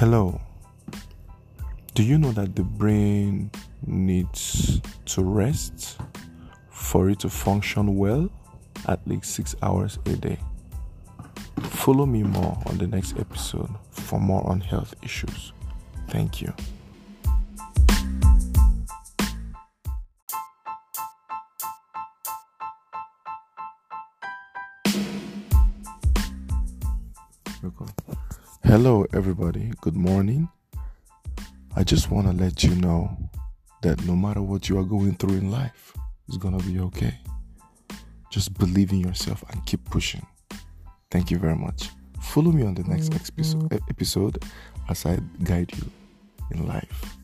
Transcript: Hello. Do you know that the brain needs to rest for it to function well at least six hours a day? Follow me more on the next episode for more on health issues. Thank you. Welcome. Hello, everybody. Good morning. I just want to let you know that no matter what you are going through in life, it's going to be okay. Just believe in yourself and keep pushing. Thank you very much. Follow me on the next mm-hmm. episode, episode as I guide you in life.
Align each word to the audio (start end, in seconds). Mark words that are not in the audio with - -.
Hello. 0.00 0.40
Do 1.94 2.02
you 2.02 2.16
know 2.16 2.32
that 2.32 2.56
the 2.56 2.62
brain 2.62 3.50
needs 3.86 4.80
to 5.04 5.22
rest 5.22 5.98
for 6.70 7.10
it 7.10 7.18
to 7.18 7.28
function 7.28 7.98
well 7.98 8.30
at 8.88 9.06
least 9.06 9.34
six 9.34 9.54
hours 9.62 9.98
a 10.06 10.16
day? 10.16 10.38
Follow 11.64 12.06
me 12.06 12.22
more 12.22 12.56
on 12.64 12.78
the 12.78 12.86
next 12.86 13.18
episode 13.18 13.68
for 13.90 14.18
more 14.18 14.42
on 14.48 14.62
health 14.62 14.94
issues. 15.02 15.52
Thank 16.08 16.40
you. 16.40 16.54
Welcome. 27.62 28.09
Hello, 28.62 29.06
everybody. 29.14 29.72
Good 29.80 29.96
morning. 29.96 30.48
I 31.74 31.82
just 31.82 32.10
want 32.10 32.26
to 32.26 32.32
let 32.32 32.62
you 32.62 32.74
know 32.76 33.16
that 33.82 34.04
no 34.04 34.14
matter 34.14 34.42
what 34.42 34.68
you 34.68 34.78
are 34.78 34.84
going 34.84 35.14
through 35.16 35.38
in 35.38 35.50
life, 35.50 35.94
it's 36.28 36.36
going 36.36 36.56
to 36.56 36.64
be 36.66 36.78
okay. 36.78 37.18
Just 38.30 38.56
believe 38.58 38.92
in 38.92 39.00
yourself 39.00 39.42
and 39.50 39.64
keep 39.66 39.84
pushing. 39.86 40.24
Thank 41.10 41.30
you 41.30 41.38
very 41.38 41.56
much. 41.56 41.88
Follow 42.20 42.52
me 42.52 42.62
on 42.62 42.74
the 42.74 42.84
next 42.84 43.10
mm-hmm. 43.10 43.32
episode, 43.32 43.82
episode 43.88 44.44
as 44.88 45.06
I 45.06 45.18
guide 45.42 45.72
you 45.76 45.90
in 46.52 46.68
life. 46.68 47.16